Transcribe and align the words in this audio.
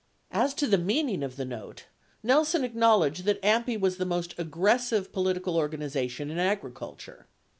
49 0.31 0.45
As 0.47 0.53
to 0.55 0.65
the 0.65 0.77
meaning 0.79 1.21
of 1.21 1.35
the 1.35 1.45
note, 1.45 1.85
Nelson 2.23 2.63
acknowledged 2.63 3.23
that 3.25 3.39
AMPI 3.43 3.79
was 3.79 3.97
the 3.97 4.03
most 4.07 4.33
aggressive 4.39 5.11
political 5.13 5.55
organization 5.55 6.31
in 6.31 6.39
agriculture. 6.39 7.27